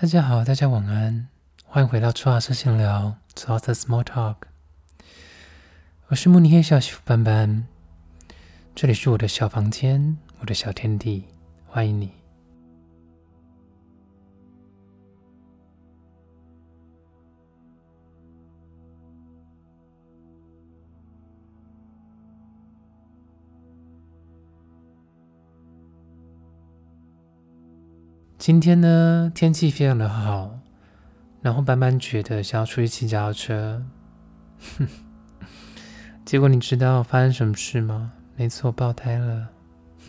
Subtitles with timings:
[0.00, 1.26] 大家好，大家晚安，
[1.64, 4.36] 欢迎回到初老师闲聊，初老师 Small Talk。
[6.06, 7.66] 我是慕尼黑小媳妇班班，
[8.76, 11.24] 这里是我的小房间，我的小天地，
[11.66, 12.12] 欢迎你。
[28.38, 30.60] 今天呢，天气非常的好，
[31.42, 33.84] 然后班班觉得想要出去骑脚踏车，
[36.24, 38.12] 结果你知道发生什么事吗？
[38.36, 39.48] 没错，爆胎了。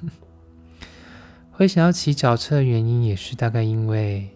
[1.50, 4.30] 会想要骑脚车的原因也是大概因为，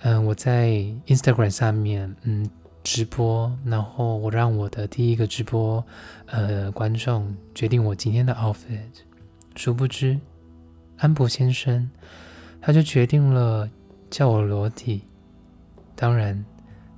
[0.00, 0.70] 嗯，我在
[1.06, 2.50] Instagram 上面嗯
[2.82, 5.82] 直播，然后我让我的第一个直播
[6.26, 8.80] 呃观众决定我今天的 outfit，
[9.54, 10.18] 殊不知
[10.96, 11.88] 安博先生。
[12.62, 13.68] 他就决定了
[14.08, 15.02] 叫我裸体。
[15.96, 16.44] 当然，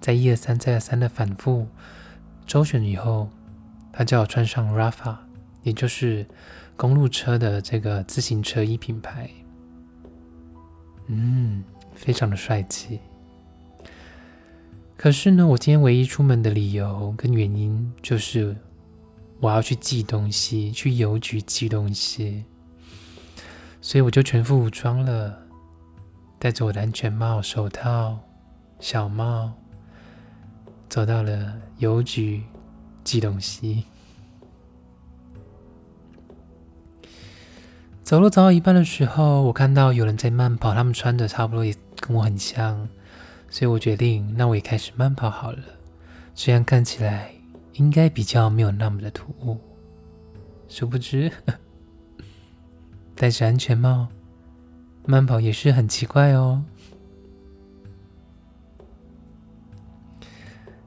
[0.00, 1.66] 在一二三再而三的反复
[2.46, 3.30] 周旋以后，
[3.90, 5.16] 他叫我穿上 Rafa，
[5.62, 6.26] 也就是
[6.76, 9.30] 公路车的这个自行车衣品牌。
[11.06, 13.00] 嗯，非常的帅气。
[14.96, 18.56] 可是呢，我今天唯一出门的理由跟原因就是
[19.40, 22.44] 我要去寄东西，去邮局寄东西，
[23.80, 25.43] 所以我就全副武装了。
[26.44, 28.20] 戴着我的安全帽、手套、
[28.78, 29.54] 小帽，
[30.90, 32.42] 走到了邮局
[33.02, 33.84] 寄东西。
[38.02, 42.90] 走路走到一半的时候，我看到有人在慢跑，他们穿的差不多也跟我很像，
[43.48, 45.60] 所以我决定，那我也开始慢跑好了。
[46.34, 47.32] 这样看起来
[47.72, 49.58] 应该比较没有那么的突兀。
[50.68, 51.32] 殊不知，
[53.16, 54.08] 戴着安全帽。
[55.06, 56.64] 慢跑也是很奇怪哦，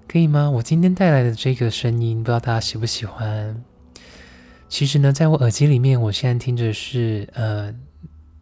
[0.08, 0.50] 可以吗？
[0.50, 3.64] 我今天带来的这个声音，不知道大家喜不喜欢。
[4.68, 7.74] 其实呢，在我耳机里面，我现在听着是呃，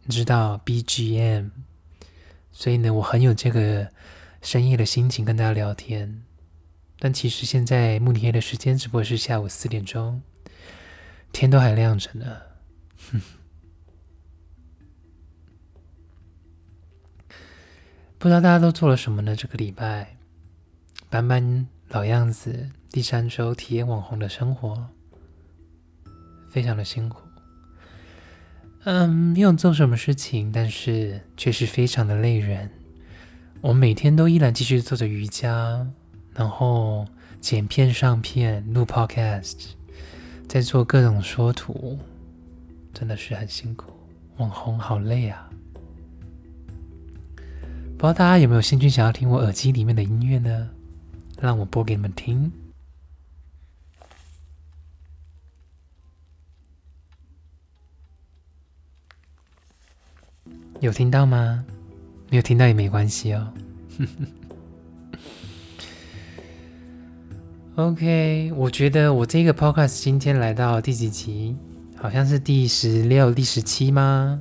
[0.08, 1.50] 知道 BGM，
[2.52, 3.90] 所以呢，我很有这个
[4.42, 6.24] 深夜的心情跟大家聊天。
[7.00, 10.22] 但其实现在慕尼黑的时间只不过是下午四点钟，
[11.34, 12.38] 天都还亮着呢。
[13.12, 13.22] 哼。
[18.26, 19.36] 不知道大家都做了什么呢？
[19.36, 20.18] 这个礼拜，
[21.12, 24.88] 班班老样子，第三周体验网红的生活，
[26.50, 27.20] 非常的辛苦。
[28.86, 32.72] 嗯，没有做什么事情，但是却是非常的累人。
[33.62, 35.86] 我每天都依然继续做着瑜伽，
[36.34, 37.06] 然后
[37.40, 39.68] 剪片、上片、录 Podcast，
[40.48, 42.00] 在做各种说图，
[42.92, 43.94] 真的是很辛苦。
[44.38, 45.48] 网红好累啊！
[48.06, 50.70] 不知道大家有没有兴趣想要听我耳机里面的音乐呢？
[51.40, 52.52] 让我播给你们听。
[60.82, 61.66] 有听到吗？
[62.30, 63.52] 没有听到也没关系哦。
[67.74, 71.58] OK，我觉得我这个 Podcast 今天来到第几集？
[71.98, 74.40] 好像是第十六、第十七吗？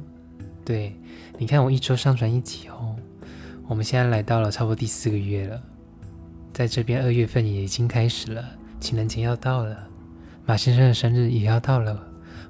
[0.67, 0.95] 对，
[1.39, 2.94] 你看我一周上传一集哦。
[3.67, 5.63] 我们现在来到了差不多第四个月了，
[6.53, 8.45] 在这边二月份也已经开始了，
[8.79, 9.89] 情人节要到了，
[10.45, 11.99] 马先生的生日也要到了，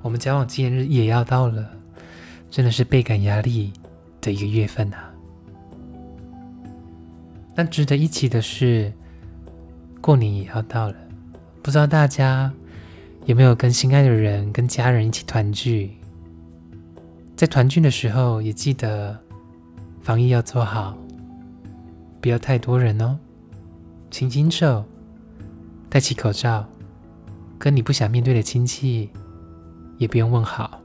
[0.02, 1.70] 我们交往纪念日也要到了，
[2.50, 3.72] 真的是倍感压力
[4.20, 5.10] 的一个月份啊。
[7.54, 8.92] 但值得一提的是，
[10.00, 10.96] 过年也要到了，
[11.62, 12.52] 不知道大家
[13.26, 15.92] 有没有跟心爱的人、跟家人一起团聚？
[17.36, 19.16] 在团聚的时候，也记得
[20.02, 20.98] 防疫要做好。
[22.24, 23.18] 不要太多人哦，
[24.10, 24.82] 勤洗手，
[25.90, 26.66] 戴起口罩，
[27.58, 29.10] 跟你不想面对的亲戚
[29.98, 30.80] 也不用问好，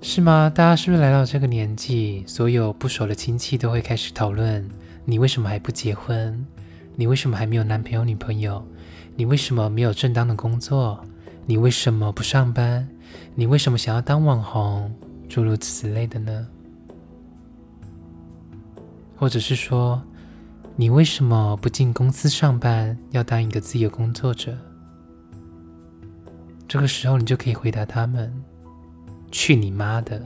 [0.00, 0.48] 是吗？
[0.48, 4.64] 大家是不是来到这个年纪，所有不熟的亲戚都会开始讨论
[5.04, 6.46] 你为什么还不结婚？
[6.94, 8.64] 你为什么还没有男朋友女朋友？
[9.16, 11.04] 你为什么没有正当的工作？
[11.46, 12.88] 你为什么不上班？
[13.34, 14.94] 你为什么想要当网红？
[15.28, 16.46] 诸如此类的呢？
[19.16, 20.02] 或者是说，
[20.76, 24.56] 你为什么不进公司上班，要当一个自由工作者？
[26.68, 28.32] 这个时候，你就可以回答他们
[29.30, 30.20] ：“去你妈的！”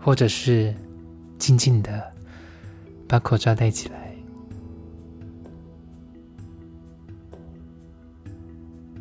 [0.00, 0.74] 或者是
[1.38, 2.02] 静静的
[3.06, 4.09] 把口罩戴起来。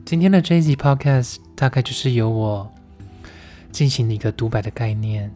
[0.10, 2.68] 今天的这一集 Podcast 大概就是由我
[3.72, 5.32] 进行了一个独白的概念。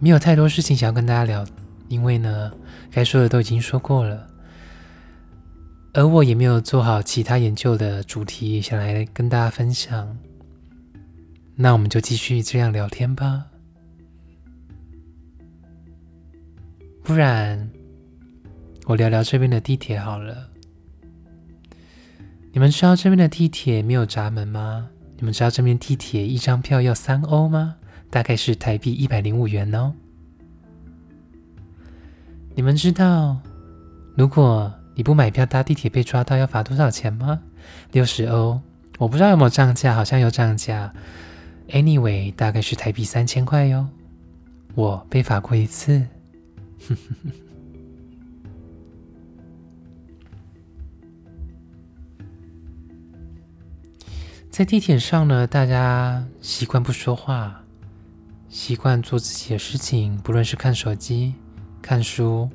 [0.00, 1.44] 没有太多事情想要跟大家聊，
[1.88, 2.50] 因为呢，
[2.90, 4.26] 该说的都已经说过了，
[5.92, 10.16] 而我也没有做好其他研究的主题想来跟大家分享。
[11.56, 13.44] 那我们就继续这样聊天吧，
[17.02, 17.70] 不然
[18.86, 20.53] 我聊聊这边的地铁好了。
[22.54, 24.88] 你们知道这边的地铁没有闸门吗？
[25.16, 27.74] 你们知道这边地铁一张票要三欧吗？
[28.10, 29.92] 大概是台币一百零五元哦。
[32.54, 33.40] 你们知道，
[34.16, 37.42] 如果你不买票搭地铁被抓到要罚多少钱吗？
[37.90, 38.60] 六十欧。
[38.98, 40.94] 我不知道有没有涨价，好像有涨价。
[41.70, 43.88] Anyway，大概是台币三千块哟。
[44.76, 46.06] 我被罚过一次。
[54.54, 57.64] 在地铁上呢，大家习惯不说话，
[58.48, 61.34] 习惯做自己的事情，不论是看手机、
[61.82, 62.48] 看书，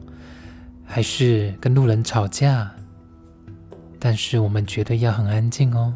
[0.85, 2.71] 还是跟路人吵架。
[3.99, 5.93] 但是我们绝对要很安静哦。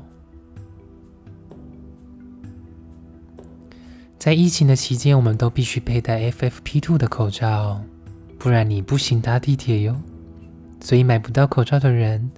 [4.20, 7.82] 在疫情的期间，我们都必须佩戴 FFP2 的口罩，
[8.38, 9.96] 不然你不行搭地铁哟。
[10.82, 12.30] 所以买不到口罩的人，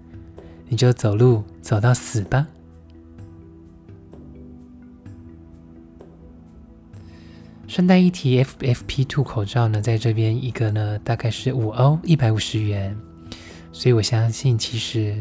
[0.67, 2.45] 你就走路走到死吧。
[7.67, 12.95] 顺带一提，FFP2 口罩呢，在这边一个呢，大概是五欧，一百五十元，
[13.71, 15.15] 所以我相信其实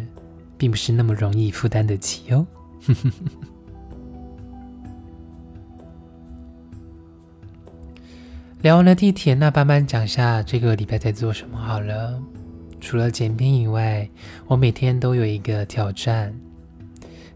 [0.56, 2.46] 并不是那么容易负担得起哦。
[8.60, 12.22] 聊完了地铁，那慢慢讲下这个礼拜在做什么好了。
[12.80, 14.08] 除了剪片以外，
[14.46, 16.34] 我每天都有一个挑战。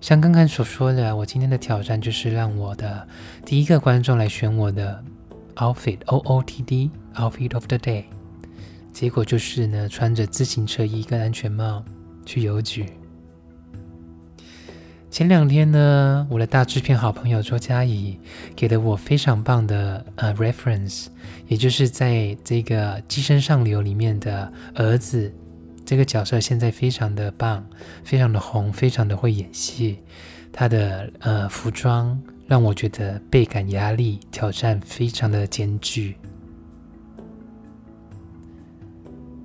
[0.00, 3.06] 像刚刚所说的，我今天的挑战就是让我的
[3.45, 5.03] 第一个观众来选我的
[5.56, 8.05] outfit，O O T D outfit of the day。
[8.93, 11.85] 结果就是呢，穿着自行车衣跟安全帽
[12.25, 12.87] 去邮局。
[15.11, 18.19] 前两天呢，我的大制片好朋友周佳怡
[18.55, 21.06] 给了我非常棒的呃 reference，
[21.49, 25.33] 也就是在这个《寄生上流》里面的儿子。
[25.88, 27.64] 这个角色现在非常的棒，
[28.05, 29.96] 非常的红，非常的会演戏。
[30.52, 36.14] 他的呃服装让我觉得倍感压力，挑战非常的艰巨。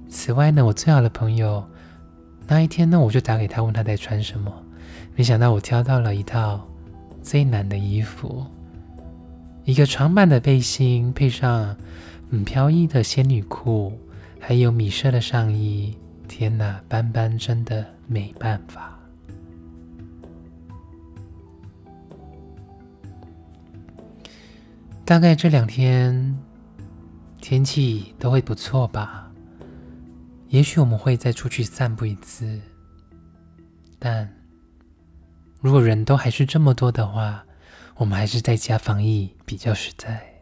[0.10, 1.66] 此外呢，我最好的朋友
[2.46, 4.52] 那一天呢，我就打给他问他在穿什么，
[5.16, 6.68] 没想到我挑到了一套
[7.22, 8.46] 最难的衣服，
[9.64, 11.78] 一个长版的背心，配上
[12.30, 13.94] 很飘逸的仙女裤，
[14.42, 15.96] 还有米色的上衣。
[16.28, 19.00] 天哪，斑斑真的没办法。
[25.06, 26.38] 大概这两天
[27.40, 29.32] 天气都会不错吧？
[30.48, 32.60] 也许我们会再出去散步一次。
[34.00, 34.34] 但
[35.62, 37.44] 如果人都还是这么多的话，
[37.96, 40.33] 我们还是在家防疫比较实在。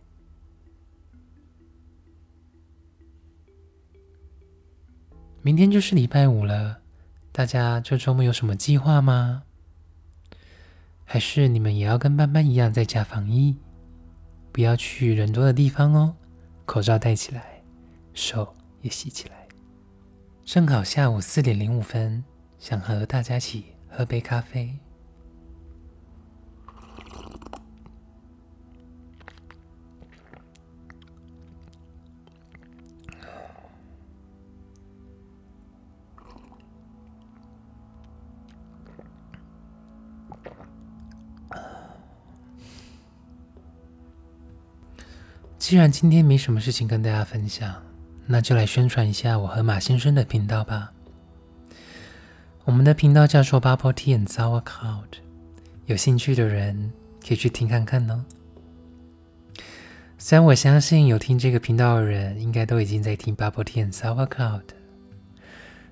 [5.43, 6.81] 明天就是礼拜五了，
[7.31, 9.41] 大家这周末有什么计划吗？
[11.03, 13.57] 还是你们也要跟班班一样在家防疫，
[14.51, 16.15] 不要去人多的地方哦，
[16.65, 17.63] 口罩戴起来，
[18.13, 19.47] 手也洗起来。
[20.45, 22.23] 正好下午四点零五分，
[22.59, 24.77] 想和大家一起喝杯咖啡。
[45.71, 47.73] 既然今天没什么事情跟大家分享，
[48.25, 50.91] 那就来宣传一下我和马先生的频道吧。
[52.65, 55.05] 我们的频道叫做 Bubble Tea and Sauerkraut，
[55.85, 56.91] 有兴趣的人
[57.25, 58.25] 可以去听看看哦。
[60.17, 64.63] 虽然我相信有听这个频道的人应该都已经在听 Bubble Tea and Sauerkraut，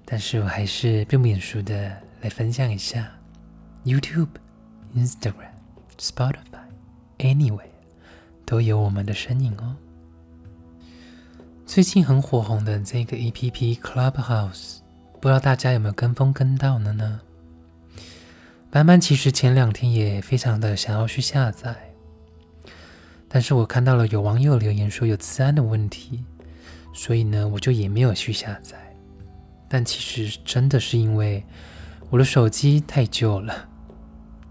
[0.03, 3.09] 但是我还是不免俗的来分享一下
[3.85, 4.27] YouTube、
[4.93, 5.53] Instagram、
[5.97, 6.67] Spotify、
[7.19, 7.68] Anyway。
[8.49, 9.75] 都有我们的身影哦。
[11.67, 14.77] 最近很火红的这个 A P P Clubhouse，
[15.21, 17.21] 不知道大家有没有跟风跟到了呢？
[18.71, 21.93] 班班其实前两天也非常的想要去下载，
[23.27, 26.23] 但是我看到了有网友留言说有治安的问题，
[26.91, 28.77] 所以呢我就也没有去下载。
[29.67, 31.45] 但其实真的是因为
[32.09, 33.69] 我的手机太旧了，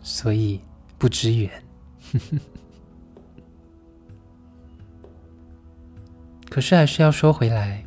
[0.04, 0.60] 所以
[0.98, 1.50] 不支援。
[6.58, 7.84] 可是还是要说回来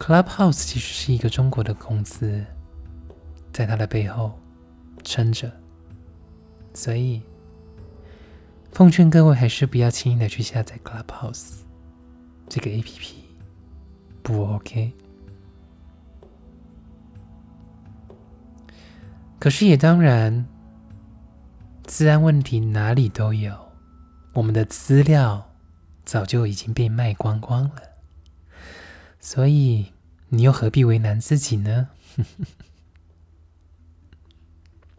[0.00, 2.44] ，Clubhouse 其实是一个中国的公司，
[3.52, 4.36] 在它的背后
[5.04, 5.48] 撑着，
[6.74, 7.22] 所以
[8.72, 11.58] 奉劝各位还是不要轻易的去下载 Clubhouse
[12.48, 13.12] 这个 APP，
[14.20, 14.92] 不 OK。
[19.38, 20.44] 可是也当然，
[21.86, 23.56] 治安问题哪里都有，
[24.32, 25.48] 我们的资料。
[26.04, 27.82] 早就已经被卖光光了，
[29.18, 29.92] 所以
[30.28, 31.88] 你又何必为难自己呢？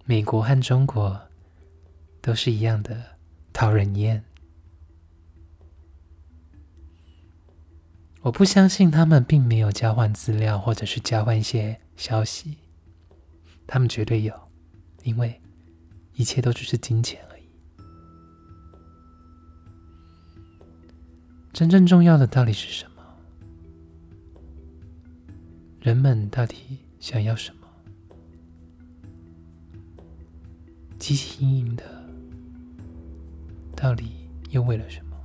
[0.05, 1.29] 美国和中国
[2.21, 3.17] 都是一样的
[3.53, 4.23] 讨人厌，
[8.21, 12.57] 我不相信他们并没有交换资料或者是交换一些消息，
[13.67, 14.33] 他们绝对有，
[15.03, 15.41] 因为
[16.13, 17.19] 一切都只是金钱。
[21.55, 23.01] 真正重要的到底是什么？
[25.79, 27.67] 人们到底想要什么？
[30.99, 31.85] 机器营营的，
[33.73, 35.15] 到底又为了什么？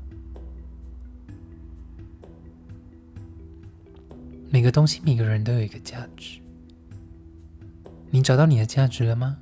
[4.50, 6.40] 每个东西，每个人都有一个价值。
[8.10, 9.36] 你找到你的价值了吗？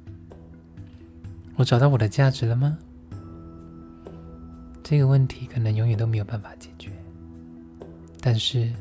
[1.57, 2.79] 我找到我的价值了吗？
[4.91, 6.91] 这个问题可能永远都没有办法解决，
[8.23, 8.73] 但是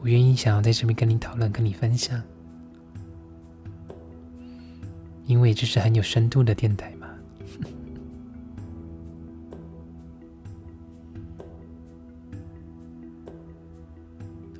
[0.00, 2.22] 我愿意想要在这边跟你讨论、跟你分享，
[5.26, 7.08] 因为这是很有深度的电台嘛。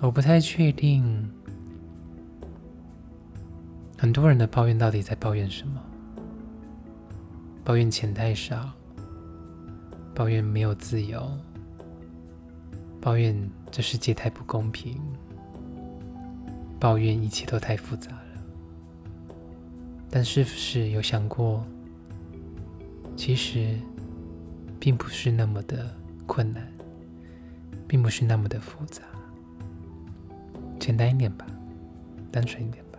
[0.00, 1.30] 我不太确定，
[3.96, 5.80] 很多人的抱怨到底在抱怨什么？
[7.62, 8.72] 抱怨钱太少。
[10.14, 11.28] 抱怨没有自由，
[13.00, 13.36] 抱怨
[13.70, 15.00] 这世界太不公平，
[16.78, 18.20] 抱怨一切都太复杂了。
[20.08, 21.66] 但是不是有想过，
[23.16, 23.76] 其实
[24.78, 25.92] 并不是那么的
[26.28, 26.64] 困难，
[27.88, 29.02] 并不是那么的复杂，
[30.78, 31.44] 简单一点吧，
[32.30, 32.98] 单纯一点吧，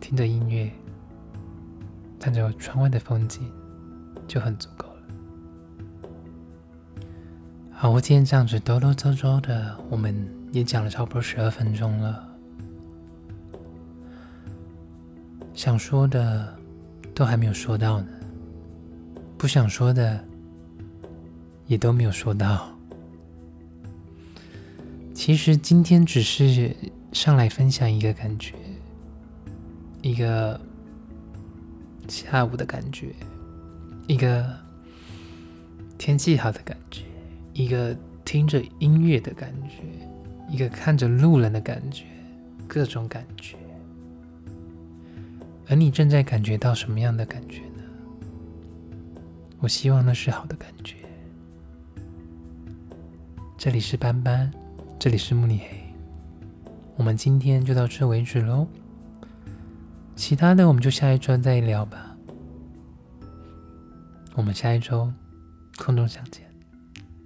[0.00, 0.70] 听着音乐，
[2.20, 3.50] 看着窗外的风景。
[4.28, 4.92] 就很足够了。
[7.72, 10.14] 好，我今天这样子兜兜周周的，我们
[10.52, 12.28] 也讲了差不多十二分钟了。
[15.54, 16.56] 想说的
[17.14, 18.06] 都还没有说到呢，
[19.36, 20.24] 不想说的
[21.66, 22.68] 也都没有说到。
[25.14, 26.76] 其实今天只是
[27.12, 28.54] 上来分享一个感觉，
[30.00, 30.60] 一个
[32.06, 33.12] 下午的感觉。
[34.08, 34.42] 一个
[35.98, 37.02] 天气好的感觉，
[37.52, 39.82] 一个听着音乐的感觉，
[40.48, 42.04] 一个看着路人的感觉，
[42.66, 43.54] 各种感觉。
[45.68, 47.82] 而你正在感觉到什么样的感觉呢？
[49.58, 50.96] 我希望那是好的感觉。
[53.58, 54.50] 这里是斑斑，
[54.98, 55.94] 这里是慕尼黑，
[56.96, 58.66] 我们今天就到这为止喽。
[60.16, 62.16] 其他的我们就下一周再聊吧。
[64.38, 65.12] 我们下一周
[65.76, 66.48] 空中相见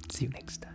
[0.08, 0.72] see you next time